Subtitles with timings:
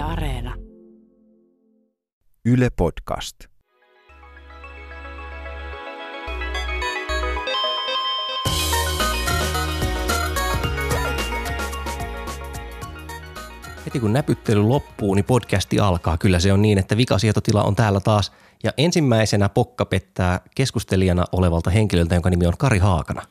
[0.00, 0.54] Yle Areena.
[2.44, 3.36] Yle Podcast.
[13.86, 16.18] Heti kun näpyttely loppuu, niin podcasti alkaa.
[16.18, 18.32] Kyllä se on niin, että vikasietotila on täällä taas.
[18.62, 23.22] Ja ensimmäisenä pokka pettää keskustelijana olevalta henkilöltä, jonka nimi on Kari Haakana.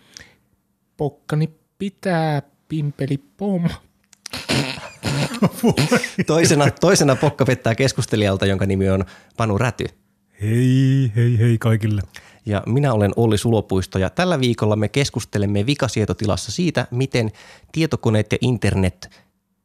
[0.97, 3.69] Pokkani pitää pimpeli pom.
[6.27, 9.05] Toisena, toisena pokka pettää keskustelijalta, jonka nimi on
[9.37, 9.85] Panu Räty.
[10.41, 12.01] Hei, hei, hei kaikille.
[12.45, 17.31] Ja minä olen Olli Sulopuisto ja tällä viikolla me keskustelemme vikasietotilassa siitä, miten
[17.71, 19.09] tietokoneet ja internet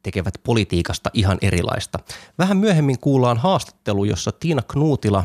[0.03, 1.99] tekevät politiikasta ihan erilaista.
[2.39, 5.25] Vähän myöhemmin kuullaan haastattelu, jossa Tiina Knuutila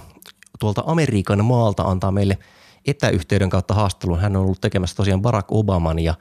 [0.59, 2.37] tuolta Amerikan maalta antaa meille
[2.85, 4.20] etäyhteyden kautta haastattelun.
[4.20, 6.13] Hän on ollut tekemässä tosiaan Barack Obaman ja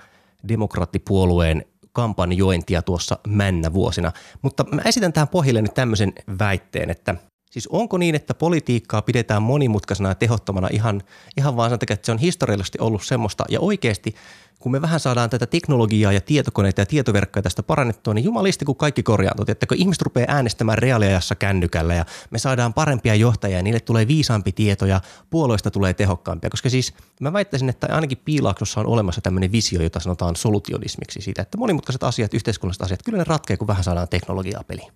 [0.49, 1.65] demokraattipuolueen
[1.99, 4.13] kampanjointia tuossa männä vuosina.
[4.43, 7.15] Mutta mä esitän tähän pohjalle nyt tämmöisen väitteen, että
[7.51, 11.03] Siis onko niin, että politiikkaa pidetään monimutkaisena ja tehottomana ihan,
[11.37, 14.15] ihan vaan sen takia, että se on historiallisesti ollut semmoista ja oikeasti
[14.59, 18.77] kun me vähän saadaan tätä teknologiaa ja tietokoneita ja tietoverkkoja tästä parannettua, niin jumalisti kun
[18.77, 19.45] kaikki korjaantuu.
[19.49, 24.09] Että kun ihmiset rupeaa äänestämään reaaliajassa kännykällä ja me saadaan parempia johtajia ja niille tulee
[24.09, 26.51] viisaampi tieto ja puolueista tulee tehokkaampia.
[26.51, 31.43] Koska siis mä väittäisin, että ainakin piilaaksossa on olemassa tämmöinen visio, jota sanotaan solutionismiksi siitä,
[31.43, 34.93] että monimutkaiset asiat, yhteiskunnalliset asiat, kyllä ne ratkee, kun vähän saadaan teknologiaa peliin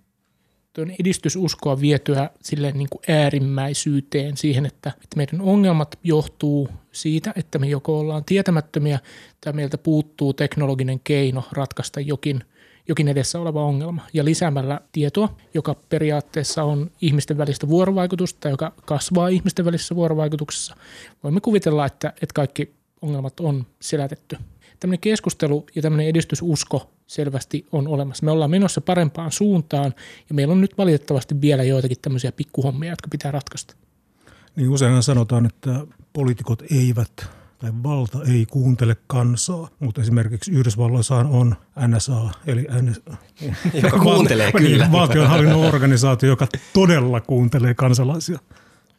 [0.73, 7.59] tuon edistysuskoa vietyä sille niin kuin äärimmäisyyteen siihen, että, että meidän ongelmat johtuu siitä, että
[7.59, 8.99] me joko ollaan tietämättömiä
[9.41, 12.43] tai meiltä puuttuu teknologinen keino ratkaista jokin,
[12.87, 14.01] jokin edessä oleva ongelma.
[14.13, 20.75] Ja lisäämällä tietoa, joka periaatteessa on ihmisten välistä vuorovaikutusta, joka kasvaa ihmisten välisessä vuorovaikutuksessa,
[21.23, 24.37] voimme kuvitella, että, että kaikki ongelmat on selätetty.
[24.79, 28.25] Tämmöinen keskustelu ja tämmöinen edistysusko selvästi on olemassa.
[28.25, 29.93] Me ollaan menossa parempaan suuntaan
[30.29, 33.75] ja meillä on nyt valitettavasti vielä joitakin tämmöisiä pikkuhommia, jotka pitää ratkaista.
[34.55, 41.55] Niin useinhan sanotaan, että poliitikot eivät tai valta ei kuuntele kansaa, mutta esimerkiksi Yhdysvalloissahan on
[41.87, 43.17] NSA, eli NSA,
[43.83, 44.91] joka kuuntelee kyllä.
[44.99, 48.39] valtionhallinnon organisaatio, joka todella kuuntelee kansalaisia.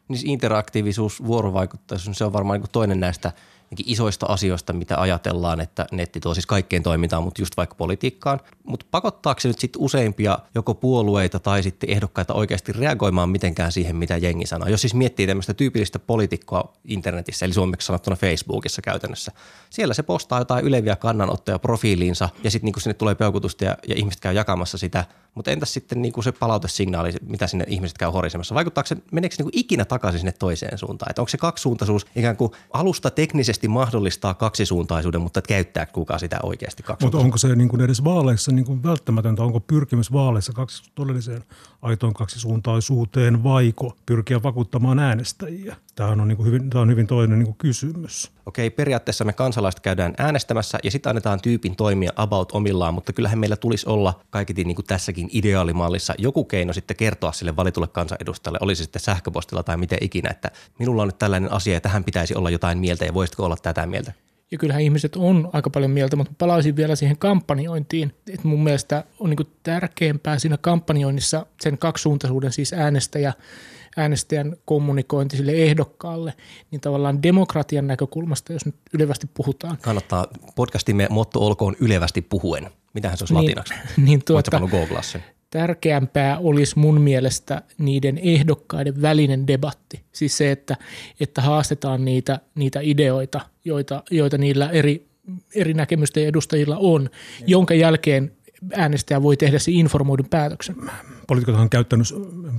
[0.09, 3.33] Niin interaktiivisuus, vuorovaikuttaisuus, se on varmaan niin toinen näistä–
[3.87, 8.41] isoista asioista, mitä ajatellaan, että netti tuo siis kaikkeen toimintaan, mutta just vaikka politiikkaan.
[8.65, 13.97] Mutta pakottaako se nyt sitten useimpia joko puolueita tai sitten ehdokkaita oikeasti reagoimaan mitenkään siihen,
[13.97, 14.69] mitä jengi sanoo?
[14.69, 19.33] Jos siis miettii tämmöistä tyypillistä poliitikkoa internetissä, eli suomeksi sanottuna Facebookissa käytännössä.
[19.71, 23.95] Siellä se postaa jotain yleviä kannanottoja profiiliinsa ja sitten niin sinne tulee peukutusta ja, ja
[23.95, 25.05] ihmiset käy jakamassa sitä.
[25.34, 28.55] Mutta entäs sitten niin kuin se palautesignaali, mitä sinne ihmiset käy horisemassa?
[28.55, 31.11] Vaikuttaako se, meneekö se niin kuin ikinä takaisin sinne toiseen suuntaan?
[31.11, 36.83] Että onko se kaksisuuntaisuus ikään kuin alusta teknisesti mahdollistaa kaksisuuntaisuuden, mutta käyttää kukaan sitä oikeasti.
[37.03, 39.43] Mutta onko se niin kuin edes vaaleissa niin kuin välttämätöntä?
[39.43, 41.44] Onko pyrkimys vaaleissa kaksi, todelliseen
[41.83, 45.77] aitoon kaksisuuntaisuuteen vaiko pyrkiä vakuuttamaan äänestäjiä?
[45.94, 48.33] Tämä on, niin kuin hyvin, tämä on hyvin toinen niin kuin kysymys.
[48.47, 53.39] Okei, periaatteessa me kansalaiset käydään äänestämässä ja sitten annetaan tyypin toimia about omillaan, mutta kyllähän
[53.39, 58.59] meillä tulisi olla kaiketi niin kuin tässäkin ideaalimallissa joku keino sitten kertoa sille valitulle kansanedustajalle,
[58.62, 62.35] olisi sitten sähköpostilla tai miten ikinä, että minulla on nyt tällainen asia ja tähän pitäisi
[62.35, 64.12] olla jotain mieltä ja voisitko olla tätä mieltä?
[64.51, 68.15] Ja kyllähän ihmiset on aika paljon mieltä, mutta palaisin vielä siihen kampanjointiin.
[68.33, 73.33] Että mun mielestä on niin tärkeämpää siinä kampanjoinnissa sen kaksisuuntaisuuden, siis äänestäjä
[73.97, 76.35] äänestäjän kommunikointi sille ehdokkaalle,
[76.71, 79.79] niin tavallaan demokratian näkökulmasta, jos nyt ylevästi puhutaan.
[79.83, 82.71] Kannattaa podcastimme motto olkoon ylevästi puhuen.
[82.94, 83.75] Mitähän se olisi niin, latinaksi?
[84.06, 84.60] Niin tuota,
[85.50, 90.00] tärkeämpää olisi mun mielestä niiden ehdokkaiden välinen debatti.
[90.12, 90.77] Siis se, että,
[91.21, 95.06] että haastetaan niitä, niitä ideoita, joita, joita niillä eri,
[95.55, 97.10] eri näkemysten edustajilla on,
[97.47, 98.32] jonka jälkeen
[98.72, 100.76] äänestäjä voi tehdä se informoidun päätöksen.
[101.27, 102.07] Poliitikot on käyttänyt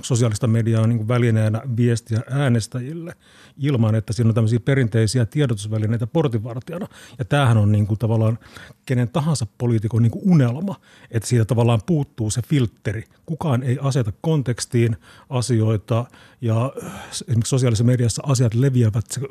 [0.04, 3.16] sosiaalista mediaa niin kuin välineenä viestiä äänestäjille
[3.58, 6.88] ilman, että siinä on tämmöisiä perinteisiä tiedotusvälineitä portinvartijana.
[7.20, 8.40] Ja tämähän on niin kuin tavallaan
[8.86, 10.76] kenen tahansa poliitikon niin kuin unelma,
[11.12, 13.04] että siitä tavallaan puuttuu se filtteri.
[13.26, 14.98] Kukaan ei aseta kontekstiin
[15.30, 16.06] asioita
[16.42, 16.74] ja
[17.12, 19.22] esimerkiksi sosiaalisessa mediassa asiat leviävät, se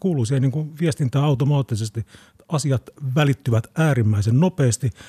[0.00, 2.06] kuuluu siihen niin kuin viestintään automaattisesti.
[2.48, 4.90] Asiat välittyvät äärimmäisen nopeasti–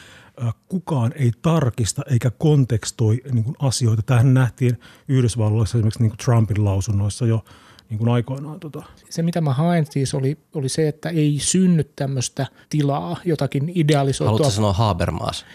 [0.69, 4.01] kukaan ei tarkista eikä kontekstoi niin kuin asioita.
[4.01, 7.45] Tähän nähtiin Yhdysvalloissa esimerkiksi niin kuin Trumpin lausunnoissa jo
[7.89, 8.59] niin kuin aikoinaan.
[8.59, 8.83] Tota.
[9.09, 14.31] Se, mitä mä haen siis, oli, oli se, että ei synny tämmöistä tilaa, jotakin idealisoitua.
[14.31, 15.45] Haluatko sanoa Habermas?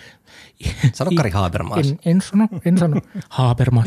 [0.92, 1.90] Sano Kari Habermas.
[1.90, 3.86] En, en sano, en sano Habermas.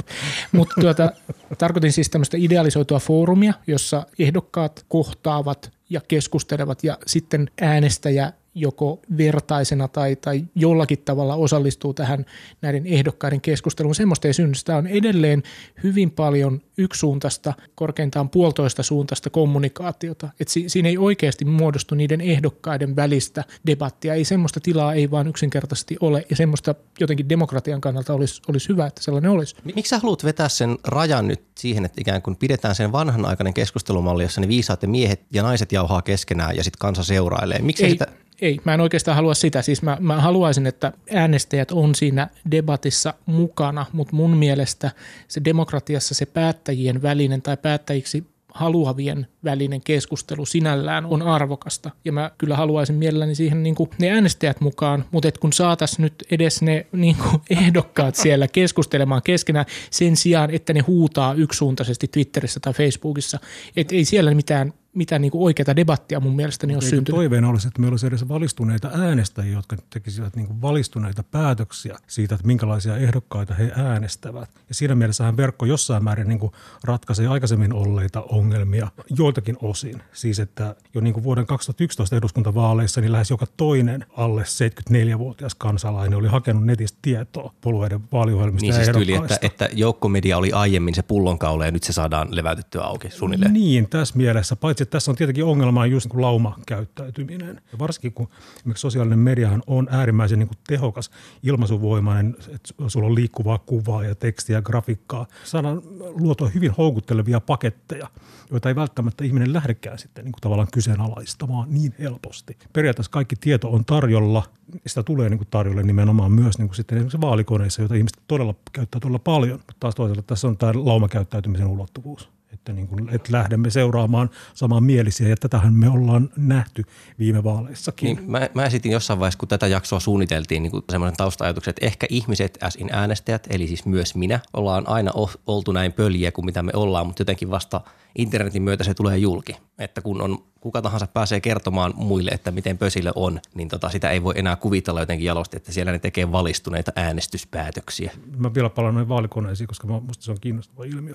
[0.52, 1.12] Mutta tuota,
[1.58, 9.88] tarkoitin siis tämmöistä idealisoitua foorumia, jossa ehdokkaat kohtaavat ja keskustelevat ja sitten äänestäjä joko vertaisena
[9.88, 12.26] tai, tai jollakin tavalla osallistuu tähän
[12.62, 13.96] näiden ehdokkaiden keskusteluun.
[13.96, 14.56] Semmoista ei synny.
[14.56, 15.44] Sitä on edelleen
[15.84, 20.30] hyvin paljon yksisuuntaista, korkeintaan puolitoista suuntaista kommunikaatiota.
[20.40, 24.14] Et si, siinä ei oikeasti muodostu niiden ehdokkaiden välistä debattia.
[24.14, 28.86] Ei semmoista tilaa ei vaan yksinkertaisesti ole ja semmoista jotenkin demokratian kannalta olisi, olisi hyvä,
[28.86, 29.56] että sellainen olisi.
[29.76, 34.24] Miksi sä haluat vetää sen rajan nyt siihen, että ikään kuin pidetään sen vanhanaikainen keskustelumalli,
[34.24, 37.60] jossa ne viisaat miehet ja naiset jauhaa keskenään ja sitten kansa seurailee?
[37.60, 38.08] Miksi ei, sitä
[38.44, 39.62] ei, mä en oikeastaan halua sitä.
[39.62, 44.92] Siis mä, mä haluaisin, että äänestäjät on siinä debatissa mukana, mutta mun mielestä
[45.28, 48.24] se demokratiassa se päättäjien välinen tai päättäjiksi
[48.54, 51.92] haluavien välinen keskustelu sinällään on arvokasta.
[52.06, 56.04] Ja mä kyllä haluaisin mielelläni siihen niin kuin ne äänestäjät mukaan, mutta et kun saataisiin
[56.04, 62.08] nyt edes ne niin kuin ehdokkaat siellä keskustelemaan keskenään sen sijaan, että ne huutaa yksisuuntaisesti
[62.08, 63.40] Twitterissä tai Facebookissa,
[63.76, 67.16] että ei siellä mitään mitään niin oikeaa debattia mun mielestäni ole syntynyt.
[67.16, 72.48] Toiveena olisi, että meillä olisi edes valistuneita äänestäjiä, jotka tekisivät niin valistuneita päätöksiä siitä, että
[72.48, 74.50] minkälaisia ehdokkaita he äänestävät.
[74.70, 76.52] Ja siinä mielessähän verkko jossain määrin niin
[76.84, 78.88] ratkaisee aikaisemmin olleita ongelmia
[79.18, 80.02] joiltakin osin.
[80.14, 86.28] Siis että jo niin vuoden 2011 eduskuntavaaleissa niin lähes joka toinen alle 74-vuotias kansalainen oli
[86.28, 91.02] hakenut netistä tietoa puolueiden vaaliohjelmista niin ja siis tyyli, että, että joukkomedia oli aiemmin se
[91.04, 93.54] pullonkaula ja nyt se saadaan leväytettyä auki suunnilleen.
[93.54, 97.62] Niin, tässä mielessä, paitsi että tässä on tietenkin ongelma just niin laumakäyttäytyminen.
[97.72, 98.28] Ja varsinkin kun
[98.76, 101.12] sosiaalinen mediahan on äärimmäisen niin tehokas
[101.44, 105.28] ilmaisuvoimainen, että sulla on liikkuvaa kuvaa ja tekstiä ja grafiikkaa.
[105.44, 108.08] Saadaan luotua hyvin houkuttelevia paketteja,
[108.52, 112.58] joita ei välttämättä ihminen lähdekään sitten niin tavallaan kyseenalaistamaan niin helposti.
[112.74, 114.44] Periaatteessa kaikki tieto on tarjolla,
[114.88, 119.20] sitä tulee niin tarjolle nimenomaan myös niin sitten esimerkiksi vaalikoneissa, joita ihmiset todella käyttää todella
[119.20, 119.60] paljon.
[119.60, 125.28] Mutta taas toisaalta tässä on tämä laumakäyttäytymisen ulottuvuus että, niin kuin, että lähdemme seuraamaan samanmielisiä
[125.28, 126.84] ja tätähän me ollaan nähty
[127.20, 128.16] viime vaaleissakin.
[128.16, 131.72] Niin, mä, mä esitin jossain vaiheessa, kun tätä jaksoa suunniteltiin, niin kuin semmoinen tausta että
[131.82, 135.12] ehkä ihmiset, äsin äänestäjät, eli siis myös minä, ollaan aina
[135.48, 137.82] oltu näin pöljiä kuin mitä me ollaan, mutta jotenkin vasta
[138.18, 139.56] internetin myötä se tulee julki.
[139.80, 144.10] Että kun on, kuka tahansa pääsee kertomaan muille, että miten pösille on, niin tota, sitä
[144.10, 148.12] ei voi enää kuvitella jotenkin jalosti, että siellä ne tekee valistuneita äänestyspäätöksiä.
[148.38, 151.14] Mä vielä palaan noihin vaalikoneisiin, koska musta se on kiinnostava ilmiö.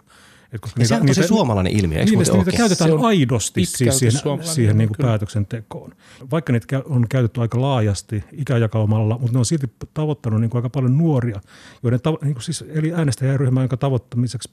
[0.52, 2.52] Et koska niitä, se on niitä, suomalainen ilmiö, eikö niin, niitä okay?
[2.56, 5.94] käytetään aidosti siis siihen, siihen niin kuin päätöksentekoon.
[6.30, 10.70] Vaikka niitä on käytetty aika laajasti ikäjakaumalla, mutta ne on silti tavoittanut niin kuin aika
[10.70, 11.40] paljon nuoria,
[11.82, 14.50] joiden tavo- niin kuin siis, eli äänestäjäryhmä, jonka tavoittamiseksi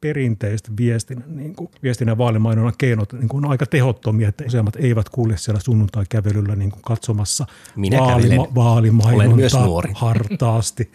[0.00, 5.08] perinteistä viestinnän, niin kuin, viestinnän vaalimainonnan keinot niin kuin on aika tehottomia, että useammat eivät
[5.08, 7.46] kulje siellä sunnuntai-kävelyllä niin kuin katsomassa
[7.76, 10.90] Minä vaalima- vaalimainontaa hartaasti.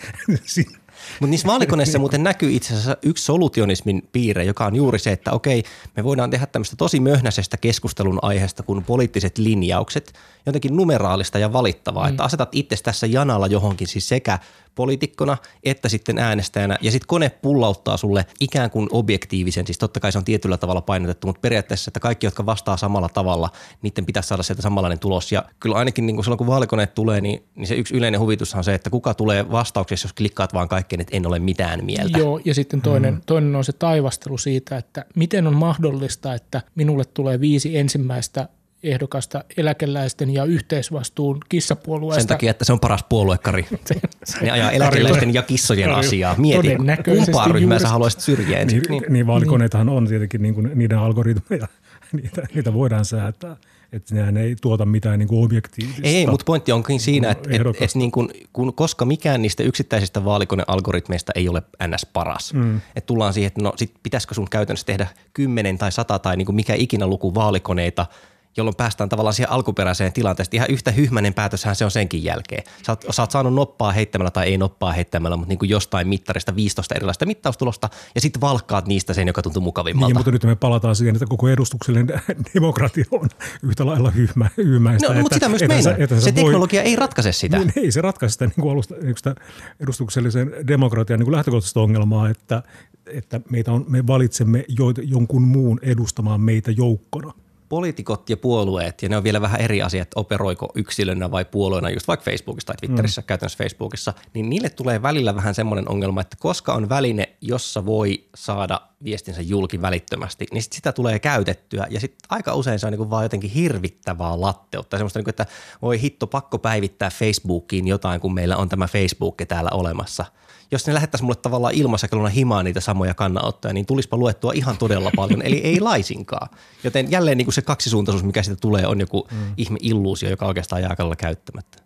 [1.19, 5.31] Mutta niissä vaalikoneissa muuten näkyy itse asiassa yksi solutionismin piirre, joka on juuri se, että
[5.31, 5.63] okei,
[5.95, 10.13] me voidaan tehdä tämmöistä tosi möhnäisestä keskustelun aiheesta kuin poliittiset linjaukset,
[10.45, 12.09] jotenkin numeraalista ja valittavaa, mm.
[12.09, 14.39] että asetat itse tässä janalla johonkin siis sekä
[14.75, 20.11] poliitikkona että sitten äänestäjänä ja sitten kone pullauttaa sulle ikään kuin objektiivisen, siis totta kai
[20.11, 23.49] se on tietyllä tavalla painotettu, mutta periaatteessa, että kaikki, jotka vastaa samalla tavalla,
[23.81, 27.21] niiden pitäisi saada sieltä samanlainen tulos ja kyllä ainakin niin kuin silloin kun vaalikoneet tulee,
[27.21, 30.67] niin, niin se yksi yleinen huvitus on se, että kuka tulee vastauksessa, jos klikkaat vaan
[30.67, 32.17] kaikkeen, että en ole mitään mieltä.
[32.17, 33.21] Joo ja sitten toinen, hmm.
[33.25, 38.47] toinen on se taivastelu siitä, että miten on mahdollista, että minulle tulee viisi ensimmäistä
[38.83, 42.21] ehdokasta eläkeläisten ja yhteisvastuun kissapuolueesta.
[42.21, 43.65] Sen takia, että se on paras puoluekari.
[44.41, 45.99] ne ajaa eläkeläisten ja kissojen Karilla.
[45.99, 46.35] asiaa.
[46.37, 48.65] Mieti, kumpaa ryhmää sä haluaisit syrjää.
[48.65, 51.67] Niin, niin, niin vaalikoneitahan on tietenkin niin kuin niiden algoritmeja.
[52.11, 53.57] Niitä, niitä voidaan säätää
[53.91, 56.01] että nehän ei tuota mitään niin kuin objektiivista.
[56.03, 60.25] Ei, mutta pointti onkin siinä, että et, et niin kuin, kun, koska mikään niistä yksittäisistä
[60.25, 62.05] vaalikonealgoritmeista ei ole ns.
[62.13, 62.53] paras.
[62.53, 62.77] Mm.
[62.95, 66.45] Että tullaan siihen, että no sit pitäisikö sun käytännössä tehdä kymmenen tai sata tai niin
[66.45, 68.05] kuin mikä ikinä luku vaalikoneita–
[68.57, 70.55] jolloin päästään tavallaan siihen alkuperäiseen tilanteeseen.
[70.55, 72.63] Ihan yhtä hyhmäinen päätöshän se on senkin jälkeen.
[72.85, 76.07] Sä oot, sä oot saanut noppaa heittämällä tai ei noppaa heittämällä, mutta niin kuin jostain
[76.07, 80.07] mittarista 15 erilaista mittaustulosta ja sitten valkkaat niistä sen, joka tuntuu mukavimmalta.
[80.07, 82.21] Niin, mutta nyt me palataan siihen, että koko edustuksellinen
[82.55, 83.29] demokratia on
[83.63, 85.07] yhtä lailla hyhmä, hyhmäistä.
[85.07, 87.57] No, että, mutta sitä myös että, että, että se, se teknologia voi, ei ratkaise sitä.
[87.57, 89.35] Niin, ei se ratkaise sitä, niin kuin alusta, sitä
[89.79, 92.63] edustuksellisen demokratian niin kuin lähtökohtaisesta ongelmaa, että,
[93.05, 97.33] että meitä on, me valitsemme jo, jonkun muun edustamaan meitä joukkona
[97.71, 101.89] poliitikot ja puolueet, ja ne on vielä vähän eri asiat, että operoiko yksilönä vai puolueena
[101.89, 103.25] just vaikka Facebookissa tai Twitterissä, mm.
[103.25, 108.23] käytännössä Facebookissa, niin niille tulee välillä vähän semmoinen ongelma, että koska on väline, jossa voi
[108.35, 112.93] saada viestinsä julki välittömästi, niin sit sitä tulee käytettyä, ja sitten aika usein se on
[112.93, 115.45] niin vaan jotenkin hirvittävää latteutta, semmoista, niin kuin, että
[115.81, 120.25] voi hitto, pakko päivittää Facebookiin jotain, kun meillä on tämä Facebook täällä olemassa–
[120.71, 125.11] jos ne lähettäisiin mulle tavallaan ilmaisjakeluna himaan niitä samoja kannanottoja, niin tulispa luettua ihan todella
[125.15, 126.49] paljon, eli ei laisinkaan.
[126.83, 129.53] Joten jälleen niin kuin se kaksisuuntaisuus, mikä siitä tulee, on joku mm.
[129.57, 131.81] ihme illuusio, joka oikeastaan jää käyttämättä.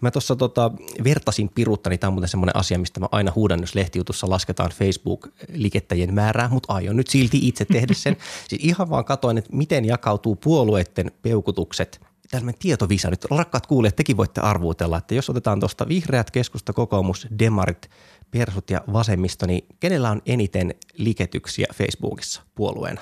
[0.00, 0.70] Mä tuossa tota,
[1.04, 4.70] vertasin piruutta, niin tämä on muuten semmoinen asia, mistä mä aina huudan, jos lehtijutussa lasketaan
[4.70, 8.16] Facebook-likettäjien määrää, mutta aion nyt silti itse tehdä sen.
[8.48, 13.24] siis ihan vaan katoin, että miten jakautuu puolueiden peukutukset tällainen tietovisa nyt.
[13.24, 17.90] Rakkaat kuulijat, tekin voitte arvuutella, että jos otetaan tuosta vihreät, keskusta, kokoomus, demarit,
[18.30, 23.00] persut ja vasemmisto, niin kenellä on eniten liketyksiä Facebookissa puolueena?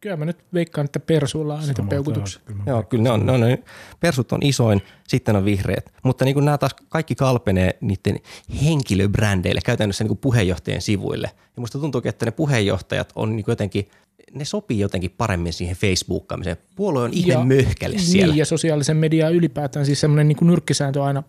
[0.00, 2.42] Kyllä mä nyt veikkaan, että persuilla on eniten peukutuksia.
[2.66, 3.62] Joo, kyllä ne on, ne on, ne
[4.00, 5.92] persut on isoin, sitten on vihreät.
[6.02, 8.20] Mutta niin kuin nämä taas kaikki kalpenee niiden
[8.64, 11.30] henkilöbrändeille, käytännössä niin kuin puheenjohtajien sivuille.
[11.56, 13.88] Ja musta tuntuu, että ne puheenjohtajat on niin kuin jotenkin
[14.32, 16.56] ne sopii jotenkin paremmin siihen Facebookkaamiseen.
[16.76, 18.32] Puolue on ihan möhkäle siellä.
[18.32, 21.22] Niin, ja sosiaalisen median ylipäätään siis semmoinen niin nyrkkisääntö aina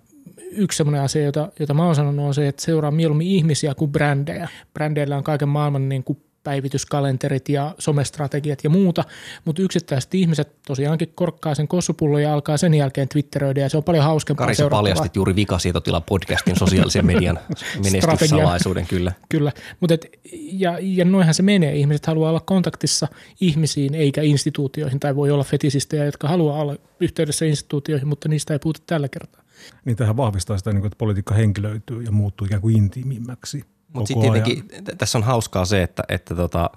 [0.51, 3.91] yksi semmoinen asia, jota, jota mä oon sanonut, on se, että seuraa mieluummin ihmisiä kuin
[3.91, 4.49] brändejä.
[4.73, 9.03] Brändeillä on kaiken maailman niin kuin päivityskalenterit ja somestrategiat ja muuta,
[9.45, 13.83] mutta yksittäiset ihmiset tosiaankin korkkaa sen kossupullon ja alkaa sen jälkeen twitteröidä ja se on
[13.83, 17.39] paljon hauskempaa Karissa paljastit juuri Vikasietotila podcastin sosiaalisen median
[17.83, 19.11] menestyssalaisuuden, kyllä.
[19.29, 21.75] Kyllä, mutta et, ja, ja noinhan se menee.
[21.75, 23.07] Ihmiset haluaa olla kontaktissa
[23.41, 28.59] ihmisiin eikä instituutioihin tai voi olla fetisistejä, jotka haluaa olla yhteydessä instituutioihin, mutta niistä ei
[28.59, 29.41] puhuta tällä kertaa.
[29.85, 34.31] Niin tähän vahvistaa sitä, niin että politiikka henkilöityy ja muuttuu ikään kuin intiimimmäksi– mutta sitten
[34.31, 36.69] tietenkin tässä on hauskaa se, että, että tota,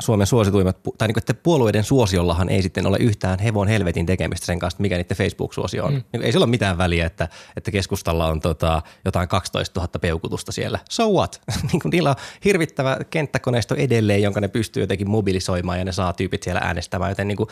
[0.00, 4.58] Suomen suosituimmat, tai niin että puolueiden suosiollahan ei sitten ole yhtään hevon helvetin tekemistä sen
[4.58, 5.94] kanssa, mikä niiden Facebook-suosio on.
[5.94, 6.02] Mm.
[6.12, 10.52] Niin ei sillä ole mitään väliä, että, että keskustalla on tota, jotain 12 000 peukutusta
[10.52, 10.78] siellä.
[10.90, 11.40] So what?
[11.72, 16.12] niin kuin niillä on hirvittävä kenttäkoneisto edelleen, jonka ne pystyy jotenkin mobilisoimaan ja ne saa
[16.12, 17.10] tyypit siellä äänestämään.
[17.10, 17.48] Joten niin kuin,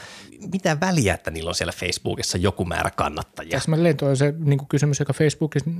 [0.52, 3.50] mitä väliä, että niillä on siellä Facebookissa joku määrä kannattajia?
[3.50, 5.70] Täsmälleen tuo on se niin kuin kysymys, joka Facebookissa,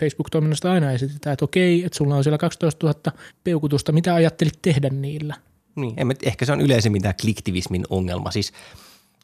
[0.00, 4.88] Facebook-toiminnasta aina esitetään, että okei, että sulla on siellä 12 000 peukutusta, mitä ajattelit tehdä
[4.88, 5.34] niillä?
[5.76, 8.30] Niin, en, ehkä se on yleisemmin tämä kliktivismin ongelma.
[8.30, 8.52] Siis,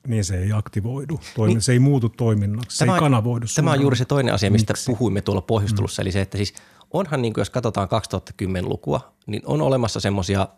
[0.07, 3.47] niin se ei aktivoidu, Toimi, niin, se ei muutu toiminnaksi, se ei kanavoidu.
[3.55, 4.93] Tämä on juuri se toinen asia, mistä Miksi?
[4.93, 6.05] puhuimme tuolla pohjustelussa, mm.
[6.05, 6.55] eli se, että siis
[6.91, 10.49] onhan niin kuin, jos katsotaan 2010-lukua, niin on olemassa semmoisia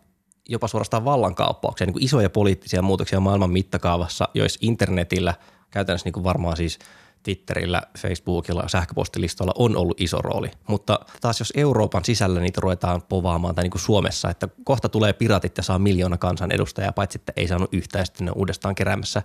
[0.49, 5.33] jopa suorastaan vallankaappauksia, niin kuin isoja poliittisia muutoksia maailman mittakaavassa, joissa internetillä
[5.71, 6.79] käytännössä niin kuin varmaan siis–
[7.25, 10.51] Twitterillä, Facebookilla ja sähköpostilistoilla on ollut iso rooli.
[10.67, 15.13] Mutta taas jos Euroopan sisällä niitä ruvetaan povaamaan, tai niin kuin Suomessa, että kohta tulee
[15.13, 19.21] piratit ja saa miljoona kansanedustajaa, paitsi että ei saanut yhtään ja sitten ne uudestaan keräämässä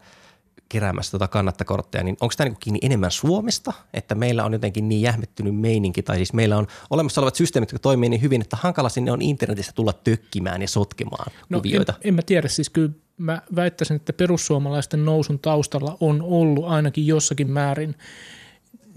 [0.68, 5.02] keräämässä tota kannattakortteja, niin onko tämä niin kiinni enemmän Suomesta, että meillä on jotenkin niin
[5.02, 8.88] jähmettynyt meininki, tai siis meillä on olemassa olevat systeemit, jotka toimii niin hyvin, että hankala
[8.88, 11.92] sinne on internetissä tulla tökkimään ja sotkemaan no, kuvioita?
[11.92, 17.06] En, en mä tiedä, siis kyllä mä väittäisin, että perussuomalaisten nousun taustalla on ollut ainakin
[17.06, 17.94] jossakin määrin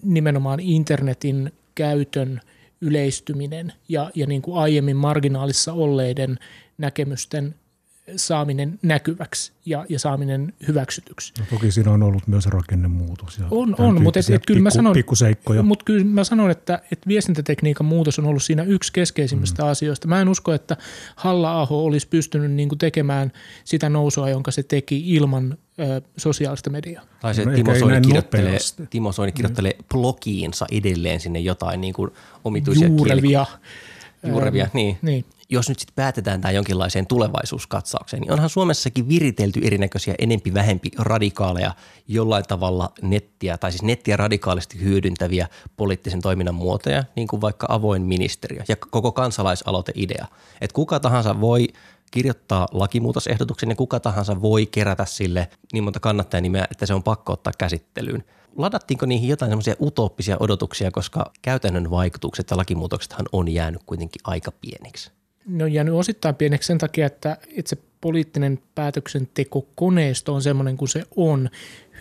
[0.04, 2.42] nimenomaan internetin käytön
[2.82, 6.40] yleistyminen ja, ja niin kuin aiemmin marginaalissa olleiden
[6.78, 7.56] näkemysten
[8.16, 11.34] saaminen näkyväksi ja, ja saaminen hyväksytyksi.
[11.40, 13.38] No, toki siinä on ollut myös rakennemuutos.
[13.38, 14.96] Ja on, on mutta et, et, kyllä pikku, mä sanon,
[15.64, 19.70] mutta kyllä mä sanon, että, että viestintätekniikan muutos on ollut siinä yksi keskeisimmistä mm.
[19.70, 20.08] asioista.
[20.08, 20.78] Mä en usko, että
[21.16, 23.32] Halla-aho olisi pystynyt niin kuin tekemään
[23.66, 27.04] sitä nousua, jonka se teki ilman ö, sosiaalista mediaa.
[27.22, 28.58] Tai se no, Timo, Soini kirjoittelee,
[28.90, 29.86] Timo Soini kirjoittelee mm.
[29.90, 32.12] blogiinsa edelleen sinne jotain niin kuin
[32.44, 33.46] omituisia Juurevia.
[33.46, 33.94] Kieli-
[34.28, 34.98] Juurevia, niin.
[35.02, 40.90] niin jos nyt sitten päätetään tämä jonkinlaiseen tulevaisuuskatsaukseen, niin onhan Suomessakin viritelty erinäköisiä enempi vähempi
[40.98, 41.76] radikaaleja
[42.08, 45.48] jollain tavalla nettiä, tai siis nettiä radikaalisti hyödyntäviä
[45.78, 50.28] poliittisen toiminnan muotoja, niin kuin vaikka avoin ministeriö ja koko kansalaisaloiteidea.
[50.62, 51.68] Että kuka tahansa voi
[52.12, 57.34] kirjoittaa lakimuutosehdotuksen ja kuka tahansa voi kerätä sille niin monta kannattajanimeä, että se on pakko
[57.34, 58.24] ottaa käsittelyyn.
[58.58, 64.52] Ladattiinko niihin jotain semmoisia utooppisia odotuksia, koska käytännön vaikutukset ja lakimuutoksethan on jäänyt kuitenkin aika
[64.52, 65.12] pieniksi?
[65.46, 71.04] Ne on jäänyt osittain pieneksi sen takia, että itse poliittinen päätöksentekokoneisto on semmoinen kuin se
[71.16, 71.50] on.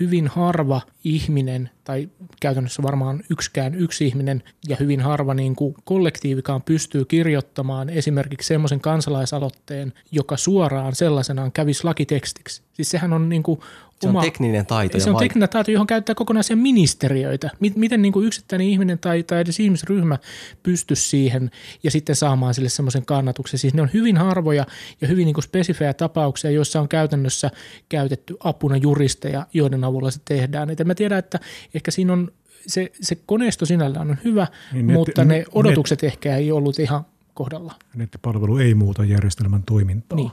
[0.01, 2.09] Hyvin harva ihminen, tai
[2.41, 8.81] käytännössä varmaan yksikään yksi ihminen ja hyvin harva niin kuin kollektiivikaan pystyy kirjoittamaan esimerkiksi semmoisen
[8.81, 12.63] kansalaisaloitteen, joka suoraan sellaisenaan kävisi lakitekstiksi.
[12.73, 13.61] Siis sehän on niin kuin
[14.03, 15.01] se on tekninen taito.
[15.01, 17.51] Se on vaik- tekninen taito, johon käyttää kokonaisia ministeriöitä.
[17.77, 20.19] Miten niin kuin yksittäinen ihminen tai, tai edes ihmisryhmä
[20.63, 21.51] pystyisi siihen
[21.83, 23.59] ja sitten saamaan sille semmoisen kannatuksen.
[23.59, 24.67] Siis ne on hyvin harvoja
[25.01, 27.51] ja hyvin niin kuin spesifejä tapauksia, joissa on käytännössä
[27.89, 30.71] käytetty apuna juristeja, joiden avulla se tehdään.
[30.71, 31.41] Et mä tiedän, että
[31.75, 32.33] ehkä siinä on
[32.67, 36.79] se, se koneisto sinällään on hyvä, niin net, mutta ne odotukset net, ehkä ei ollut
[36.79, 37.05] ihan
[37.35, 37.75] kohdalla.
[37.95, 40.17] Nettipalvelu ei muuta järjestelmän toimintaa.
[40.17, 40.31] Niin,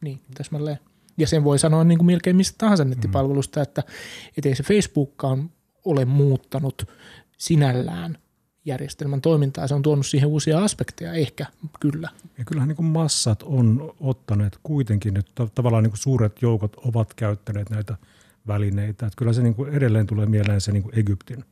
[0.00, 0.78] niin täsmälleen.
[1.18, 3.82] Ja sen voi sanoa niin kuin melkein mistä tahansa nettipalvelusta, että,
[4.36, 5.50] että ei se Facebookkaan
[5.84, 6.88] ole muuttanut
[7.36, 8.18] sinällään
[8.64, 9.68] järjestelmän toimintaa.
[9.68, 11.46] Se on tuonut siihen uusia aspekteja, ehkä
[11.80, 12.08] kyllä.
[12.38, 17.14] Ja kyllähän niin kuin massat on ottaneet kuitenkin, että tavallaan niin kuin suuret joukot ovat
[17.14, 17.96] käyttäneet näitä
[18.46, 19.06] välineitä.
[19.06, 21.44] Että kyllä se niin kuin edelleen tulee mieleen se niin kuin Egyptin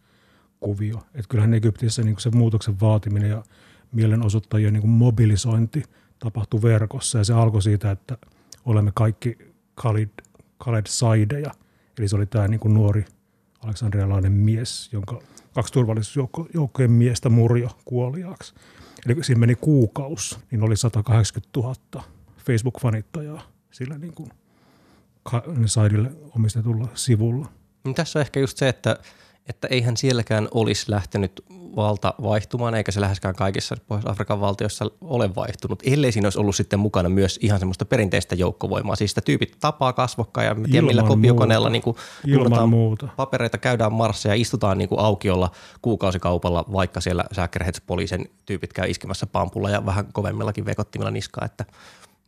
[0.60, 0.96] kuvio.
[0.96, 3.44] Että kyllähän Egyptissä niin kuin se muutoksen vaatiminen ja
[3.92, 5.82] mielenosoittajien niin kuin mobilisointi
[6.18, 7.18] tapahtui verkossa.
[7.18, 8.18] Ja se alkoi siitä, että
[8.64, 10.10] olemme kaikki Khalid,
[10.62, 11.50] Khaled Saideja.
[11.98, 13.04] Eli se oli tämä niin kuin nuori
[13.64, 15.20] aleksandrialainen mies, jonka
[15.54, 18.54] kaksi turvallisuusjoukkojen miestä murjo kuoliaaksi.
[19.06, 22.04] Eli siinä meni kuukaus, niin oli 180 000
[22.38, 23.40] Facebook-fanittajaa
[23.70, 24.28] sillä niin kuin
[25.66, 27.48] Saidille omistetulla sivulla.
[27.84, 28.98] Niin tässä on ehkä just se, että,
[29.48, 31.44] että eihän sielläkään olisi lähtenyt
[31.76, 36.78] valta vaihtumaan, eikä se läheskään kaikissa Pohjois-Afrikan valtioissa ole vaihtunut, ellei siinä olisi ollut sitten
[36.78, 38.96] mukana myös ihan semmoista perinteistä joukkovoimaa.
[38.96, 41.96] Siis sitä tyypit tapaa kasvokkain ja tiedä millä kopiokoneella niin kuin
[42.26, 43.08] Ilman muuta.
[43.16, 45.50] papereita, käydään marsseja ja istutaan niin kuin aukiolla
[45.82, 51.64] kuukausikaupalla, vaikka siellä säkkerhetspoliisen tyypit käy iskemässä pampulla ja vähän kovemmillakin vekottimilla niskaa, että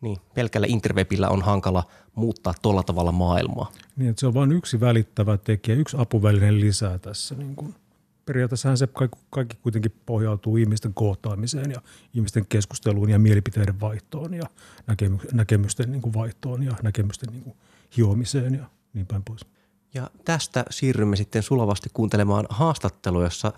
[0.07, 1.85] niin, pelkällä interwebillä on hankala
[2.15, 3.73] muuttaa tuolla tavalla maailmaa.
[3.97, 7.75] Niin, että se on vain yksi välittävä tekijä, yksi apuväline lisää tässä niin kuin–
[8.27, 11.83] periaatteessahan se kaikki, kaikki kuitenkin pohjautuu ihmisten kohtaamiseen ja
[12.15, 14.45] ihmisten keskusteluun ja mielipiteiden vaihtoon ja
[15.33, 17.57] näkemysten niin kuin vaihtoon ja näkemysten niin kuin
[17.97, 19.47] hiomiseen ja niin päin pois.
[19.95, 23.53] Ja tästä siirrymme sitten sulavasti kuuntelemaan haastattelua, jossa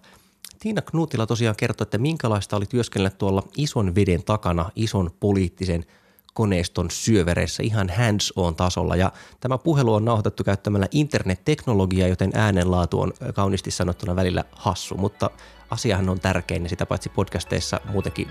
[0.58, 5.84] Tiina Knutila tosiaan kertoi, että minkälaista oli työskennellä tuolla ison veden takana, ison poliittisen–
[6.38, 8.96] koneiston syövereissä ihan hands-on tasolla.
[8.96, 15.30] Ja tämä puhelu on nauhoitettu käyttämällä internetteknologiaa, joten äänenlaatu on kauniisti sanottuna välillä hassu, mutta
[15.70, 18.28] asiahan on tärkein ja sitä paitsi podcasteissa muutenkin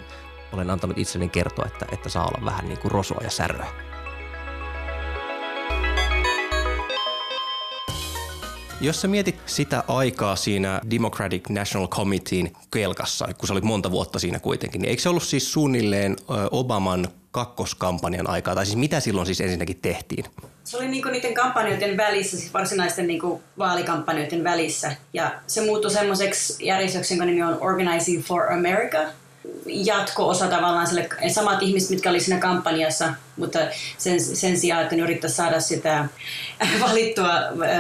[0.54, 3.68] olen antanut itselleni kertoa, että, että saa olla vähän niin kuin rosoa ja säröä.
[8.82, 14.20] Jos sä mietit sitä aikaa siinä Democratic National Committeein kelkassa, kun sä olit monta vuotta
[14.20, 16.16] siinä kuitenkin, niin eikö se ollut siis suunnilleen
[16.52, 20.26] Obaman kakkoskampanjan aikaa, tai siis mitä silloin siis ensinnäkin tehtiin?
[20.64, 24.96] Se oli niinku niiden kampanjoiden välissä, siis varsinaisten niinku vaalikampanjoiden välissä.
[25.14, 28.98] Ja se muuttui semmoiseksi järjestöksi, jonka nimi on Organizing for America.
[29.66, 33.60] Jatko-osa tavallaan sille samat ihmiset, mitkä oli siinä kampanjassa, mutta
[33.98, 36.06] sen, sen sijaan, että ne yrittäisi saada sitä
[36.90, 37.32] valittua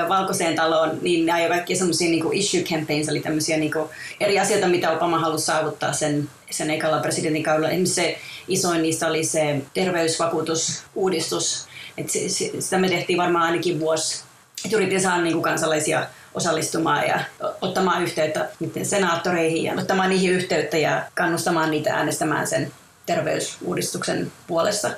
[0.09, 4.67] valkoiseen taloon, niin ne ajoi kaikkia semmoisia niinku issue campaigns, eli tämmöisiä niinku eri asioita,
[4.67, 7.69] mitä Obama halusi saavuttaa sen, sen ekalla presidentin kaudella.
[7.69, 11.67] Esimerkiksi se isoin niistä oli se terveysvakuutusuudistus.
[11.97, 14.23] Et se, se, sitä me tehtiin varmaan ainakin vuosi.
[14.65, 17.19] Et yritin saada niin kuin kansalaisia osallistumaan ja
[17.61, 18.49] ottamaan yhteyttä
[18.83, 22.71] senaattoreihin ja ottamaan niihin yhteyttä ja kannustamaan niitä äänestämään sen
[23.05, 24.91] terveysuudistuksen puolesta.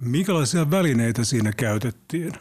[0.00, 2.32] Minkälaisia välineitä siinä käytettiin?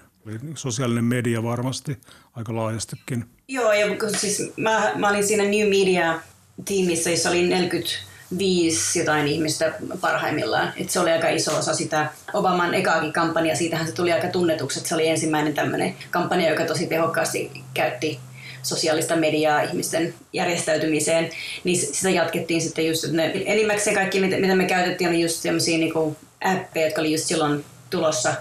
[0.56, 1.98] Sosiaalinen media varmasti
[2.34, 3.26] aika laajastikin.
[3.48, 7.92] Joo, ja siis mä, mä olin siinä New Media-tiimissä, jossa oli 40
[8.38, 10.74] viisi jotain ihmistä parhaimmillaan.
[10.78, 13.56] Et se oli aika iso osa sitä Obaman ekaakin kampanja.
[13.56, 18.20] Siitähän se tuli aika tunnetuksi, että se oli ensimmäinen tämmöinen kampanja, joka tosi tehokkaasti käytti
[18.64, 21.30] sosiaalista mediaa ihmisten järjestäytymiseen,
[21.64, 25.78] niin sitä jatkettiin sitten just, että ne, enimmäkseen kaikki, mitä me käytettiin, oli just sellaisia
[25.78, 28.34] niin appeja, jotka oli just silloin tulossa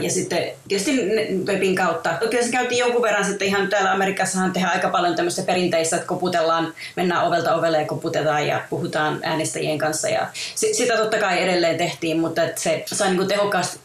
[0.00, 1.00] ja sitten tietysti
[1.44, 2.10] webin kautta.
[2.30, 6.08] Kyllä se käytiin jonkun verran sitten ihan täällä Amerikassahan tehdään aika paljon tämmöistä perinteistä, että
[6.08, 10.08] koputellaan, mennään ovelta ovelle ja koputetaan ja puhutaan äänestäjien kanssa.
[10.08, 13.28] Ja sitä totta kai edelleen tehtiin, mutta se sai niin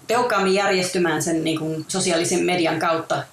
[0.08, 3.24] tehokkaammin järjestymään sen niin sosiaalisen median kautta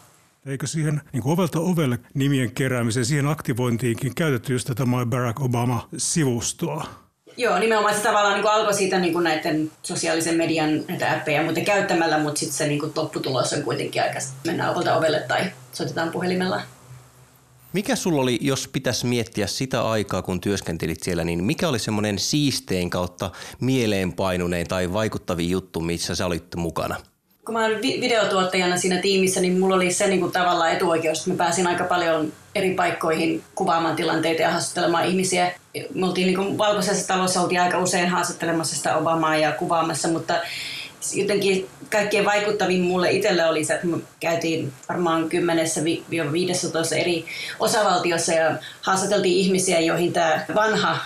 [0.46, 5.40] Eikö siihen niin kuin ovelta ovelle nimien keräämiseen, siihen aktivointiinkin käytetty just tätä My Barack
[5.40, 7.05] Obama-sivustoa?
[7.36, 11.42] Joo, nimenomaan se tavallaan niin kuin alkoi siitä niin kuin näiden sosiaalisen median näitä appeja
[11.42, 15.40] muuten käyttämällä, mutta sitten se niin kuin lopputulos on kuitenkin aika, mennään ovelta ovelle tai
[15.72, 16.62] soitetaan puhelimella.
[17.72, 22.18] Mikä sulla oli, jos pitäisi miettiä sitä aikaa, kun työskentelit siellä, niin mikä oli semmoinen
[22.18, 26.96] siistein kautta mieleenpainunein tai vaikuttavin juttu, missä sä olit mukana?
[27.46, 31.30] kun mä olin videotuottajana siinä tiimissä, niin mulla oli se niin kuin tavallaan etuoikeus, että
[31.30, 35.52] mä pääsin aika paljon eri paikkoihin kuvaamaan tilanteita ja haastattelemaan ihmisiä.
[35.94, 40.34] Me oltiin niin kuin valkoisessa talossa, oltiin aika usein haastattelemassa sitä Obamaa ja kuvaamassa, mutta
[41.14, 45.26] jotenkin kaikkein vaikuttavin mulle itselle oli se, että me käytiin varmaan 10-15
[46.96, 47.24] eri
[47.58, 50.98] osavaltiossa ja haastateltiin ihmisiä, joihin tämä vanha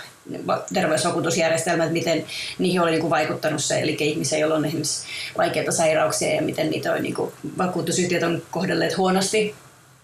[0.73, 2.25] terveysvakuutusjärjestelmät, miten
[2.59, 6.69] niihin oli niin kuin vaikuttanut se, eli ihmisiä, joilla on esimerkiksi vaikeita sairauksia ja miten
[6.69, 9.55] niitä on, niin kuin, vakuutusyhtiöt on kohdelleet huonosti.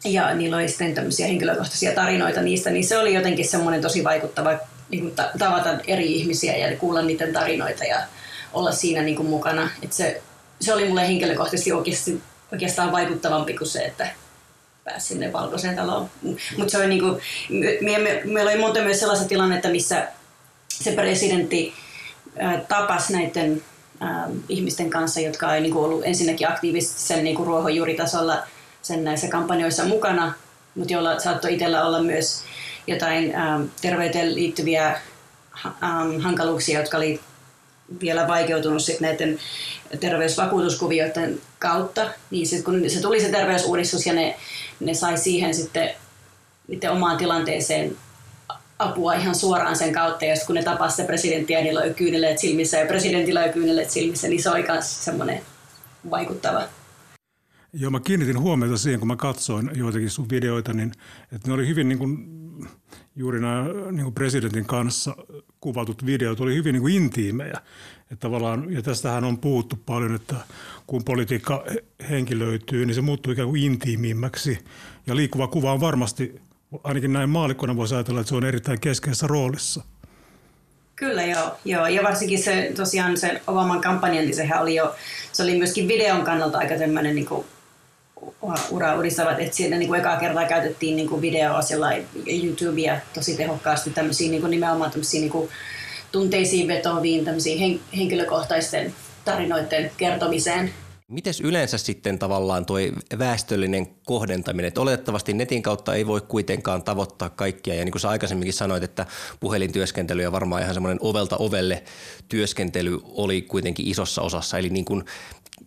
[0.06, 4.60] Ja niillä oli sitten tämmöisiä henkilökohtaisia tarinoita niistä, niin se oli jotenkin semmoinen tosi vaikuttava
[4.90, 7.98] niin kuin tavata eri ihmisiä ja kuulla niiden tarinoita ja
[8.54, 9.70] olla siinä niin kuin mukana.
[9.84, 10.22] Et se,
[10.62, 14.08] se oli mulle henkilökohtaisesti oikeasti, oikeastaan vaikuttavampi kuin se, että
[14.84, 16.10] pääsi sinne valkoiseen taloon.
[16.58, 17.20] Mutta se oli niinku,
[17.82, 20.08] me, me, meillä oli monta myös sellaista tilannetta, missä
[20.70, 21.74] se presidentti
[22.40, 23.64] ää, tapasi näiden
[24.00, 28.44] ää, ihmisten kanssa, jotka ei niinku ollut ensinnäkin aktiivisesti sen niinku ruohonjuuritasolla
[28.82, 30.34] sen näissä kampanjoissa mukana,
[30.76, 32.44] mutta jolla saattoi itsellä olla myös
[32.88, 35.02] jotain ää, terveyteen liittyviä ää,
[36.20, 37.20] hankaluuksia, jotka oli
[38.02, 39.40] vielä vaikeutunut sit näiden
[40.00, 42.10] terveysvakuutuskuvioiden kautta.
[42.32, 44.36] Niin sit kun se tuli se terveysuudistus ja ne,
[44.80, 45.90] ne sai siihen sitten
[46.68, 47.98] niiden omaan tilanteeseen
[48.80, 50.26] apua ihan suoraan sen kautta.
[50.26, 54.44] Ja kun ne tapasivat presidenttiä, niillä oli kyyneleet silmissä ja presidentillä oli kyyneleet silmissä, niin
[54.44, 55.42] se oli myös semmoinen
[56.12, 56.64] vaikuttava.
[57.74, 60.92] Joo, mä kiinnitin huomiota siihen, kun mä katsoin joitakin sun videoita, niin
[61.32, 62.28] että ne oli hyvin niin kuin,
[63.16, 65.16] juuri nämä niin kuin presidentin kanssa
[65.62, 67.62] kuvatut videot oli hyvin niin kuin intiimejä.
[68.02, 70.36] Että tavallaan, ja tästähän on puhuttu paljon, että
[70.88, 71.66] kun politiikka
[72.10, 74.60] henkilöityy, niin se muuttuu ikään kuin intiimimmäksi.
[75.08, 76.42] Ja liikkuva kuva on varmasti,
[76.84, 79.84] ainakin näin maalikkona voisi ajatella, että se on erittäin keskeisessä roolissa.
[80.96, 81.88] Kyllä joo, joo.
[81.88, 84.96] ja varsinkin se tosiaan se Obaman kampanja, niin sehän oli jo,
[85.32, 87.46] se oli myöskin videon kannalta aika tämmöinen niin kuin
[88.72, 91.60] ura uudistavat, että siinä niin kuin ekaa kertaa käytettiin niin kuin videoa
[92.44, 95.50] YouTubea tosi tehokkaasti tämmöisiä niin kuin nimenomaan tämmöisiä niin kuin
[96.12, 98.94] tunteisiin vetoviin tämmöisiin hen, henkilökohtaisten
[99.26, 100.74] tarinoiden kertomiseen.
[101.08, 102.78] Mites yleensä sitten tavallaan tuo
[103.20, 104.68] väestöllinen kohdentaminen?
[104.68, 107.74] Että oletettavasti netin kautta ei voi kuitenkaan tavoittaa kaikkia.
[107.74, 109.06] Ja niin kuin sä aikaisemminkin sanoit, että
[109.40, 111.84] puhelintyöskentely ja varmaan ihan semmoinen ovelta ovelle
[112.30, 114.58] työskentely oli kuitenkin isossa osassa.
[114.58, 115.06] Eli niin kuin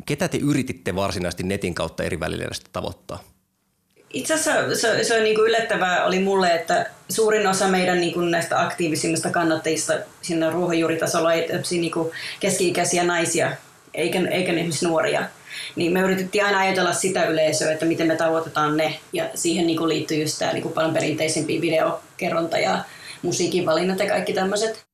[0.06, 3.24] ketä te yrititte varsinaisesti netin kautta eri välineistä tavoittaa?
[4.12, 8.14] Itse asiassa se, se on niin kuin yllättävää oli mulle, että suurin osa meidän niin
[8.14, 13.56] kuin näistä aktiivisimmista kannattajista sinne ruohonjuuritasolla oli niin kuin keski-ikäisiä naisia,
[13.94, 15.28] eikä, eikä esimerkiksi nuoria.
[15.76, 19.00] Niin me yritettiin aina ajatella sitä yleisöä, että miten me tavoitetaan ne.
[19.12, 22.84] Ja siihen niin kuin liittyy just tämä niin kuin paljon perinteisempi videokerronta ja
[23.22, 24.89] musiikin valinnat ja kaikki tämmöiset.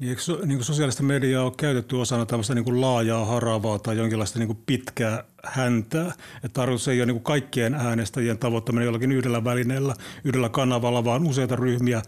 [0.00, 3.96] Niin eikö niin kuin sosiaalista mediaa ole käytetty osana tämmöistä niin kuin laajaa haravaa tai
[3.96, 6.12] jonkinlaista niin kuin pitkää häntää?
[6.36, 11.26] Että tarkoitus ei ole niin kuin kaikkien äänestäjien tavoittaminen jollakin yhdellä välineellä, yhdellä kanavalla, vaan
[11.26, 12.02] useita ryhmiä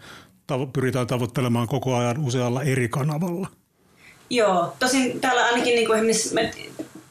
[0.53, 3.49] tavo- pyritään tavoittelemaan koko ajan usealla eri kanavalla.
[4.31, 6.51] Joo, tosin täällä ainakin niin kuin me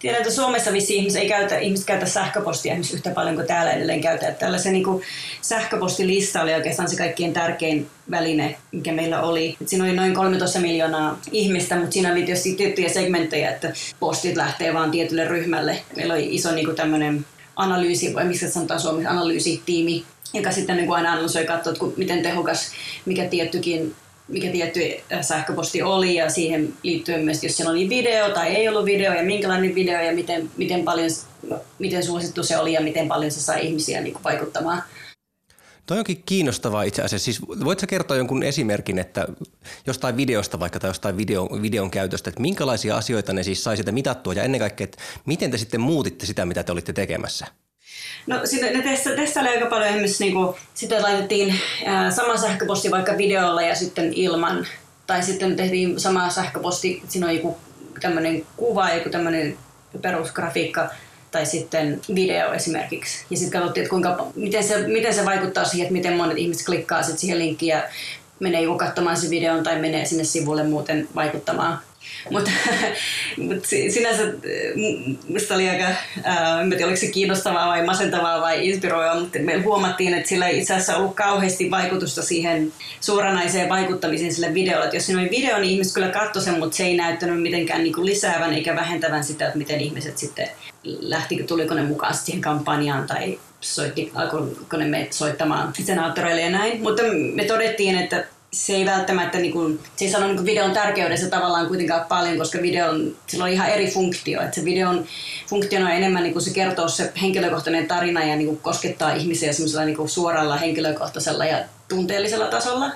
[0.02, 3.72] Tiedän, että Suomessa vissi ihmiset ei käytä, ihmiset käytä sähköpostia esimerkiksi yhtä paljon kuin täällä
[3.72, 4.36] edelleen käytetään.
[4.36, 5.02] Tällä se niin
[5.42, 9.58] sähköpostilista oli oikeastaan se kaikkien tärkein väline, mikä meillä oli.
[9.62, 14.36] Et siinä oli noin 13 miljoonaa ihmistä, mutta siinä oli tietysti tiettyjä segmenttejä, että postit
[14.36, 15.82] lähtee vaan tietylle ryhmälle.
[15.96, 20.88] Meillä oli iso niin kuin tämmöinen analyysi, vai missä sanotaan Suomessa, analyysitiimi, joka sitten niin
[20.88, 22.72] kuin aina analysoi katsoa, miten tehokas
[23.06, 23.96] mikä tiettykin
[24.32, 24.80] mikä tietty
[25.14, 29.14] äh, sähköposti oli ja siihen liittyen myös, jos siellä oli video tai ei ollut video
[29.14, 31.10] ja minkälainen video ja miten, miten, paljon,
[31.80, 34.84] miten suosittu se oli ja miten paljon se sai ihmisiä niin kuin vaikuttamaan.
[35.86, 37.26] Toi onkin kiinnostavaa itse asiassa.
[37.26, 39.28] Siis voitko kertoa jonkun esimerkin, että
[39.88, 43.92] jostain videosta vaikka tai jostain video, videon käytöstä, että minkälaisia asioita ne siis sai sitä
[43.92, 47.48] mitattua ja ennen kaikkea, että miten te sitten muutitte sitä, mitä te olitte tekemässä?
[48.28, 52.92] No sitten ne testa, testaili aika paljon esimerkiksi niin kuin, sitten laitettiin ää, sama sähköposti
[52.92, 54.68] vaikka videolla ja sitten ilman.
[55.08, 57.58] Tai sitten tehtiin sama sähköposti, siinä on joku
[58.02, 59.58] tämmöinen kuva, joku tämmöinen
[60.02, 60.90] perusgrafiikka
[61.32, 63.26] tai sitten video esimerkiksi.
[63.30, 66.66] Ja sitten katsottiin, että kuinka, miten, se, miten se vaikuttaa siihen, että miten monet ihmiset
[66.66, 67.84] klikkaa sitten siihen linkkiin ja
[68.40, 71.80] menee joku katsomaan sen videon tai menee sinne sivulle muuten vaikuttamaan.
[72.30, 72.52] Mutta
[73.38, 74.24] mut sinänsä
[75.28, 75.86] minusta oli aika,
[76.24, 80.48] ää, en tiedä oliko se kiinnostavaa vai masentavaa vai inspiroivaa, mutta me huomattiin, että sillä
[80.48, 84.86] ei itse asiassa ollut kauheasti vaikutusta siihen suoranaiseen vaikuttamiseen sille videolle.
[84.86, 87.84] Että jos siinä oli video, niin ihmiset kyllä katsoi sen, mutta se ei näyttänyt mitenkään
[87.84, 90.48] niin lisäävän eikä vähentävän sitä, että miten ihmiset sitten
[90.84, 96.84] lähti, tuliko ne mukaan siihen kampanjaan tai soitti, alkoiko ne soittamaan senaattoreille ja näin.
[96.84, 101.30] Mutta me todettiin, että se ei välttämättä, niin kuin, se ei sano niin videon tärkeydessä
[101.30, 104.42] tavallaan kuitenkaan paljon, koska videon, sillä on ihan eri funktio.
[104.42, 105.06] Että se videon
[105.48, 109.54] funktio on enemmän, niin kuin se kertoo se henkilökohtainen tarina ja niin kuin koskettaa ihmisiä
[109.54, 112.92] semmoisella niin suoralla henkilökohtaisella ja tunteellisella tasolla.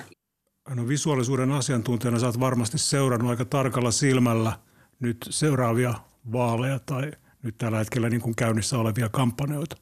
[0.68, 4.52] No visuaalisuuden asiantuntijana sä oot varmasti seurannut aika tarkalla silmällä
[5.00, 5.94] nyt seuraavia
[6.32, 9.76] vaaleja tai nyt tällä hetkellä niin kuin käynnissä olevia kampanjoita.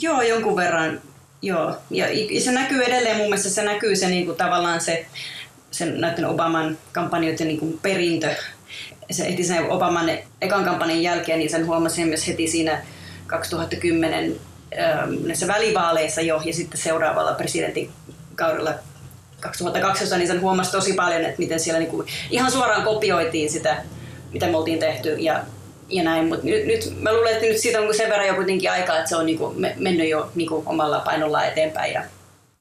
[0.00, 1.00] Joo, jonkun verran
[1.42, 2.06] Joo, ja
[2.40, 5.06] se näkyy edelleen mun mielestä, se näkyy se niin kuin, tavallaan se,
[5.70, 8.34] sen näiden Obaman kampanjoiden niin kuin, perintö.
[9.10, 12.82] Se heti sen Obaman ekan kampanjan jälkeen, niin sen huomasin myös heti siinä
[13.26, 14.36] 2010
[14.78, 17.90] ähm, näissä välivaaleissa jo, ja sitten seuraavalla presidentin
[18.34, 18.74] kaudella
[19.40, 23.82] 2012, niin sen huomasi tosi paljon, että miten siellä niin kuin, ihan suoraan kopioitiin sitä,
[24.32, 25.44] mitä me oltiin tehty, ja
[25.90, 26.28] ja näin.
[26.28, 29.08] Mutta nyt, nyt, mä luulen, että nyt siitä on sen verran jo kuitenkin aikaa, että
[29.08, 31.92] se on niinku mennyt jo niinku omalla painolla eteenpäin.
[31.92, 32.04] Ja...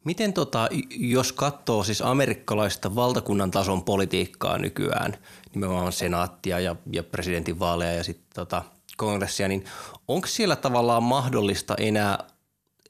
[0.03, 5.17] Miten tota, jos katsoo siis amerikkalaista valtakunnan tason politiikkaa nykyään,
[5.53, 8.63] nimenomaan senaattia ja, ja presidentinvaaleja ja sitten tota,
[8.97, 9.65] kongressia, niin
[10.07, 12.17] onko siellä tavallaan mahdollista enää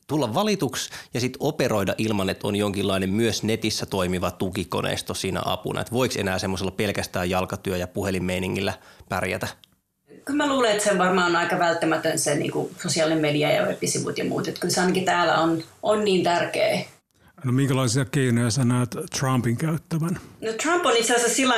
[0.08, 5.82] tulla valituksi ja sitten operoida ilman, että on jonkinlainen myös netissä toimiva tukikoneisto siinä apuna?
[5.82, 8.73] Että voiko enää semmoisella pelkästään jalkatyö- ja puhelinmeiningillä
[9.10, 9.47] pärjätä?
[10.25, 13.65] Kyllä mä luulen, että se varmaan on aika välttämätön se niin kuin sosiaalinen media ja
[13.65, 14.47] web-sivut ja muut.
[14.47, 16.79] Että kyllä se ainakin täällä on, on niin tärkeä.
[17.43, 20.19] No minkälaisia keinoja sä näet Trumpin käyttävän?
[20.41, 21.55] No Trump on itse asiassa sillä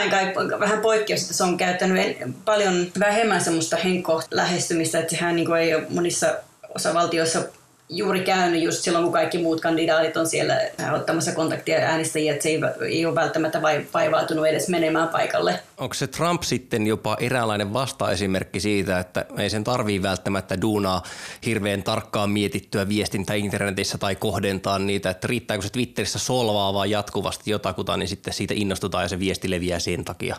[0.59, 5.75] vähän poikkeus, että se on käyttänyt paljon vähemmän semmoista henkkoa lähestymistä, että sehän niin ei
[5.75, 6.35] ole monissa
[6.75, 7.43] osavaltioissa
[7.91, 10.55] juuri käynyt just silloin, kun kaikki muut kandidaatit on siellä
[10.93, 13.61] ottamassa kontaktia äänestäjiä, että se ei, ei ole välttämättä
[13.93, 15.59] vaivautunut edes menemään paikalle.
[15.77, 21.03] Onko se Trump sitten jopa eräänlainen vastaesimerkki siitä, että ei sen tarvii välttämättä duunaa
[21.45, 27.51] hirveän tarkkaan mietittyä viestintä internetissä tai kohdentaa niitä, että riittääkö se Twitterissä solvaa vaan jatkuvasti
[27.51, 30.35] jotakuta, niin sitten siitä innostutaan ja se viesti leviää sen takia.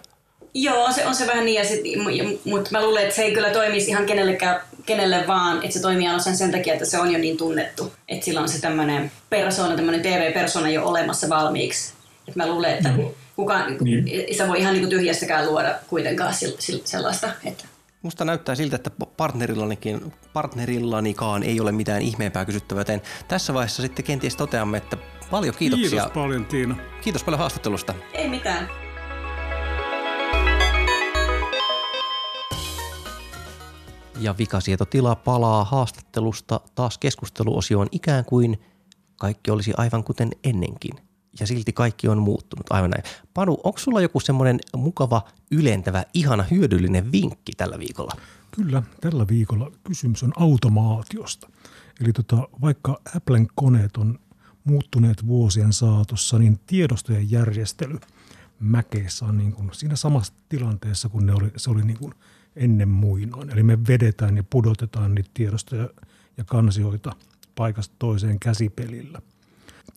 [0.55, 3.91] Joo, on se, on se vähän niin, mutta mä luulen, että se ei kyllä toimisi
[3.91, 7.37] ihan kenellekään, kenelle vaan, että se toimii ainoastaan sen takia, että se on jo niin
[7.37, 7.93] tunnettu.
[8.09, 11.93] Että sillä on se tämmöinen persona, tämmöinen TV-persona jo olemassa valmiiksi.
[12.29, 13.15] Että mä luulen, että no.
[13.37, 14.37] kukaan, niin.
[14.37, 16.35] sä voi ihan niin tyhjästäkään luoda kuitenkaan
[16.85, 17.29] sellaista.
[17.45, 17.65] Että.
[18.03, 24.05] Musta näyttää siltä, että partnerillanikin, partnerillanikaan ei ole mitään ihmeempää kysyttävää, joten tässä vaiheessa sitten
[24.05, 24.97] kenties toteamme, että
[25.31, 25.91] paljon kiitoksia.
[25.91, 26.77] Kiitos paljon Tiina.
[27.01, 27.95] Kiitos paljon haastattelusta.
[28.13, 28.82] Ei mitään.
[34.21, 38.61] Ja vikasietotila palaa haastattelusta taas keskusteluosioon ikään kuin
[39.17, 40.93] kaikki olisi aivan kuten ennenkin.
[41.41, 43.05] Ja silti kaikki on muuttunut, aivan näin.
[43.35, 48.13] Panu, onko sulla joku semmoinen mukava, ylentävä, ihana, hyödyllinen vinkki tällä viikolla?
[48.51, 51.49] Kyllä, tällä viikolla kysymys on automaatiosta.
[52.01, 54.19] Eli tota, vaikka Applen koneet on
[54.65, 57.99] muuttuneet vuosien saatossa, niin tiedostojen järjestely
[58.61, 62.15] Mäkeissä on niin kuin siinä samassa tilanteessa, kun ne oli, se oli niin kuin–
[62.57, 63.51] ennen muinoin.
[63.51, 65.89] Eli me vedetään ja pudotetaan niitä tiedostoja
[66.37, 67.13] ja kansioita
[67.55, 69.23] paikasta toiseen käsipelillä.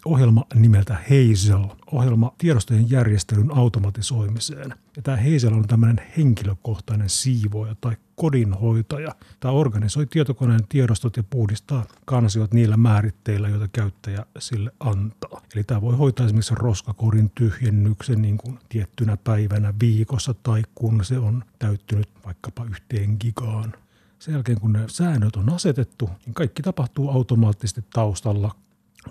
[0.05, 4.73] Ohjelma nimeltä Hazel, ohjelma tiedostojen järjestelyn automatisoimiseen.
[4.95, 9.15] Ja tämä Hazel on tämmöinen henkilökohtainen siivoja tai kodinhoitaja.
[9.39, 15.41] Tämä organisoi tietokoneen tiedostot ja puhdistaa kansiot niillä määritteillä, joita käyttäjä sille antaa.
[15.55, 21.19] Eli tämä voi hoitaa esimerkiksi roskakorin tyhjennyksen niin kuin tiettynä päivänä viikossa tai kun se
[21.19, 23.73] on täyttynyt vaikkapa yhteen gigaan.
[24.19, 28.55] Sen jälkeen kun ne säännöt on asetettu, niin kaikki tapahtuu automaattisesti taustalla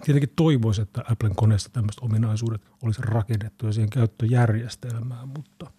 [0.03, 5.71] Tietenkin toivoisi, että Applen koneesta tämmöiset ominaisuudet olisi rakennettu ja siihen käyttöjärjestelmään, mutta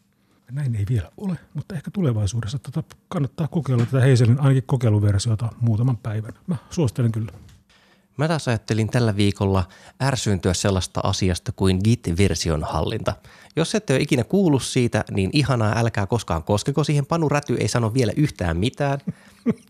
[0.51, 1.37] näin ei vielä ole.
[1.53, 6.33] Mutta ehkä tulevaisuudessa tätä kannattaa kokeilla tätä Heiselin ainakin kokeiluversiota muutaman päivän.
[6.47, 7.31] Mä suosittelen kyllä.
[8.17, 9.63] Mä taas ajattelin tällä viikolla
[10.03, 13.13] ärsyyntyä sellaista asiasta kuin Git-version hallinta.
[13.55, 17.05] Jos ette ole ikinä kuullut siitä, niin ihanaa, älkää koskaan koskeko siihen.
[17.05, 18.99] Panu Räty ei sano vielä yhtään mitään.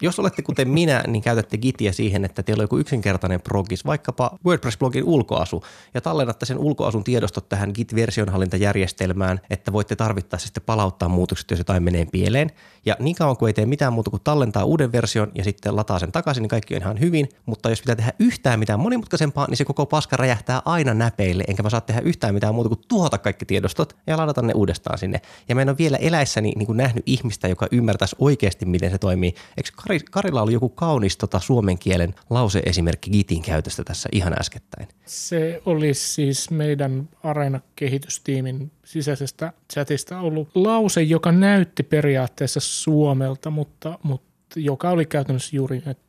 [0.02, 4.38] Jos olette kuten minä, niin käytätte Gitia siihen, että teillä on joku yksinkertainen progis, vaikkapa
[4.46, 11.52] WordPress-blogin ulkoasu, ja tallennatte sen ulkoasun tiedostot tähän Git-versionhallintajärjestelmään, että voitte tarvittaessa sitten palauttaa muutokset,
[11.52, 12.52] jos jotain menee pieleen.
[12.86, 16.00] Ja niin kauan kuin ei tee mitään muuta kuin tallentaa uuden version ja sitten lataa
[16.00, 17.30] sen takaisin, niin kaikki on ihan hyvin.
[17.46, 21.64] Mutta jos pitää tehdä yhtään mitään monimutkaisempaa, niin se koko paska räjähtää aina näpeille, enkä
[21.64, 25.22] mä saa tehdä yhtään mitään muuta kuin tuhota kaikki tiedostot ja ladata ne uudestaan sinne.
[25.50, 28.98] Ja mä en ole vielä eläissäni niin kuin nähnyt ihmistä, joka ymmärtäisi oikeasti, miten se
[28.98, 29.36] toimii.
[29.72, 34.88] Kari, Karilla oli joku kaunis tota, suomen kielen lauseesimerkki Gitin käytöstä tässä ihan äskettäin?
[35.06, 44.60] Se oli siis meidän Areena-kehitystiimin sisäisestä chatista ollut lause, joka näytti periaatteessa Suomelta, mutta, mutta
[44.60, 46.06] joka oli käytännössä juuri, että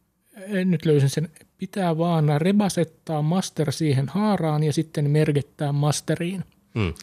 [0.65, 6.45] nyt löysin sen, pitää vaan rebasettaa master siihen haaraan ja sitten merkittää masteriin–
[6.77, 6.95] Mm.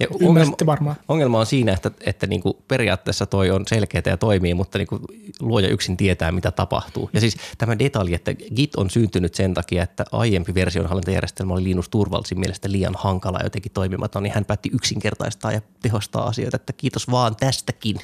[0.00, 0.96] Ja ongelma, varmaan.
[1.08, 4.86] ongelma on siinä, että, että niin kuin periaatteessa toi on selkeää ja toimii, mutta niin
[4.86, 5.02] kuin
[5.40, 7.10] luoja yksin tietää, mitä tapahtuu.
[7.12, 11.88] Ja siis tämä detalji, että Git on syntynyt sen takia, että aiempi versionhallintajärjestelmä oli Linus
[11.88, 16.72] Turvalsin mielestä liian hankala ja jotenkin toimimaton, niin hän päätti yksinkertaistaa ja tehostaa asioita, että
[16.72, 17.96] kiitos vaan tästäkin.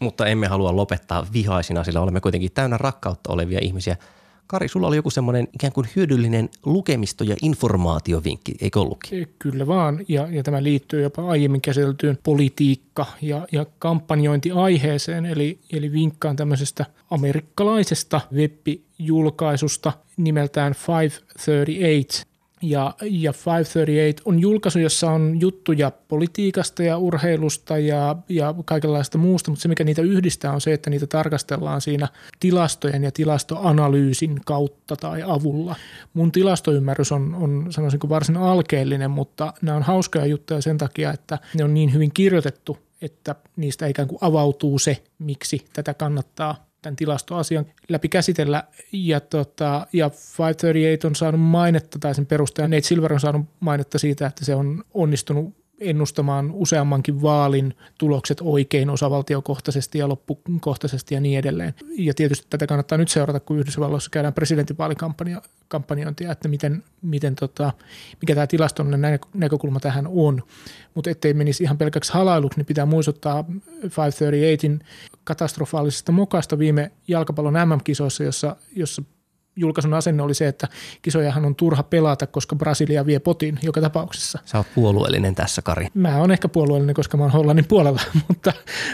[0.00, 3.96] Mutta emme halua lopettaa vihaisina, sillä olemme kuitenkin täynnä rakkautta olevia ihmisiä–
[4.48, 9.28] Kari, sulla oli joku semmoinen ikään kuin hyödyllinen lukemisto- ja informaatiovinkki, eikö ollutkin?
[9.38, 15.92] Kyllä vaan, ja, ja tämä liittyy jopa aiemmin käsiteltyyn politiikka- ja, ja kampanjointiaiheeseen, eli, eli
[15.92, 22.27] vinkkaan tämmöisestä amerikkalaisesta web-julkaisusta nimeltään 538,
[22.62, 29.50] Ja, ja 538 on julkaisu, jossa on juttuja politiikasta ja urheilusta ja, ja kaikenlaista muusta,
[29.50, 32.08] mutta se mikä niitä yhdistää on se, että niitä tarkastellaan siinä
[32.40, 35.76] tilastojen ja tilastoanalyysin kautta tai avulla.
[36.14, 41.38] Mun tilastoymmärrys on, on sanoisin varsin alkeellinen, mutta nämä on hauskoja juttuja sen takia, että
[41.54, 46.96] ne on niin hyvin kirjoitettu, että niistä ikään kuin avautuu se, miksi tätä kannattaa tämän
[46.96, 48.64] tilastoasian läpi käsitellä.
[48.92, 53.98] Ja, tota, ja 538 on saanut mainetta, tai sen perustaja Nate Silver on saanut mainetta
[53.98, 61.38] siitä, että se on onnistunut ennustamaan useammankin vaalin tulokset oikein osavaltiokohtaisesti ja loppukohtaisesti ja niin
[61.38, 61.74] edelleen.
[61.98, 67.72] Ja tietysti tätä kannattaa nyt seurata, kun Yhdysvalloissa käydään presidentinvaalikampanjointia, että miten, miten tota,
[68.20, 70.42] mikä tämä tilastollinen näkökulma tähän on.
[70.94, 73.44] Mutta ettei menisi ihan pelkäksi halailuksi, niin pitää muistuttaa
[73.84, 74.84] 538in
[75.24, 79.02] katastrofaalisesta mokasta viime jalkapallon MM-kisoissa, jossa, jossa
[79.58, 80.68] julkaisun asenne oli se, että
[81.02, 84.38] kisojahan on turha pelata, koska Brasilia vie potin joka tapauksessa.
[84.44, 85.86] Sä oot puolueellinen tässä, Kari.
[85.94, 88.52] Mä oon ehkä puolueellinen, koska mä oon Hollannin puolella, mutta,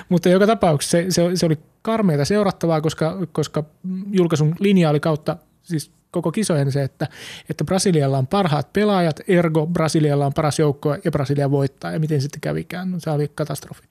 [0.09, 3.65] mutta joka tapauksessa se, se, se oli karmeita seurattavaa, koska, koska
[4.11, 7.09] julkaisun linja oli kautta siis koko kisojen se, että,
[7.51, 12.21] että Brasilialla on parhaat pelaajat, ergo Brasilialla on paras joukko ja Brasilia voittaa ja miten
[12.21, 12.91] sitten kävikään.
[12.91, 13.83] No, se oli katastrofi.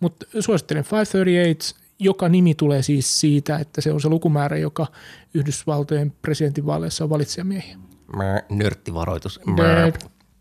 [0.00, 4.86] Mutta suosittelen 538 joka nimi tulee siis siitä, että se on se lukumäärä, joka
[5.34, 7.76] Yhdysvaltojen presidentinvaaleissa on valitsijamiehiä.
[8.50, 9.40] Nörttivaroitus.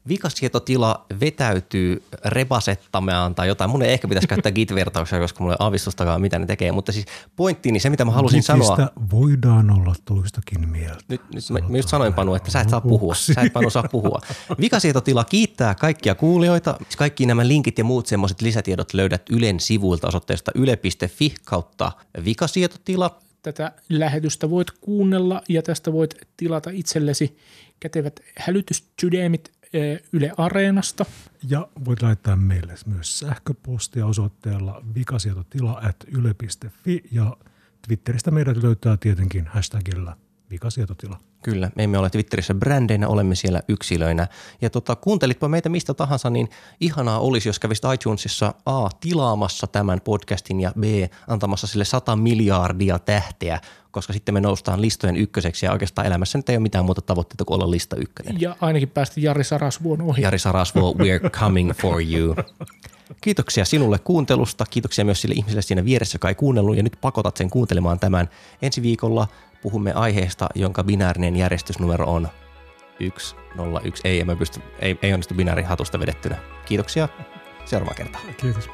[0.07, 3.69] Vikasietotila vetäytyy rebasettamaan tai jotain.
[3.69, 6.71] Mun ei ehkä pitäisi käyttää git-vertauksia, koska mulla ei aavistustakaan, mitä ne tekee.
[6.71, 8.89] Mutta siis pointti, niin se mitä mä halusin Gitistä sanoa...
[9.11, 11.03] voidaan olla toistakin mieltä.
[11.07, 13.15] Nyt, nyt mä, mä just sanoin Panu, että sä et saa puhua.
[13.15, 14.21] Sä et Panu saa puhua.
[14.61, 16.77] Vikasietotila kiittää kaikkia kuulijoita.
[16.97, 21.91] Kaikki nämä linkit ja muut semmoiset lisätiedot löydät Ylen sivuilta osoitteesta yle.fi kautta
[22.25, 23.19] vikasietotila.
[23.41, 27.37] Tätä lähetystä voit kuunnella ja tästä voit tilata itsellesi
[27.79, 29.51] kätevät hälytyssydämit
[30.13, 31.05] Yle Areenasta.
[31.49, 37.37] Ja voit laittaa meille myös sähköpostia osoitteella vikasietotila.yle.fi ja
[37.87, 40.17] Twitteristä meidät löytää tietenkin hashtagilla
[40.49, 41.19] vikasietotila.
[41.41, 44.27] Kyllä, me emme ole Twitterissä brändeinä, olemme siellä yksilöinä.
[44.61, 46.49] Ja tota, kuuntelitpa meitä mistä tahansa, niin
[46.79, 48.89] ihanaa olisi, jos kävisit iTunesissa A.
[48.89, 50.83] tilaamassa tämän podcastin ja B.
[51.27, 53.59] antamassa sille 100 miljardia tähteä,
[53.91, 57.45] koska sitten me noustaan listojen ykköseksi ja oikeastaan elämässä nyt ei ole mitään muuta tavoitteita
[57.45, 58.41] kuin olla lista ykkönen.
[58.41, 60.21] Ja ainakin päästä Jari Sarasvuon ohi.
[60.21, 62.35] Jari Sarasvuo, we're coming for you.
[63.21, 64.65] Kiitoksia sinulle kuuntelusta.
[64.69, 68.29] Kiitoksia myös sille ihmiselle siinä vieressä, joka ei kuunnellut ja nyt pakotat sen kuuntelemaan tämän.
[68.61, 69.27] Ensi viikolla
[69.61, 72.27] puhumme aiheesta, jonka binäärinen järjestysnumero on
[72.99, 74.01] 101.
[74.07, 76.37] Ei, emme pysty, ei, ei onnistu binäärihatusta vedettynä.
[76.65, 77.09] Kiitoksia.
[77.65, 78.21] Seuraava kertaa.
[78.37, 78.69] Kiitos.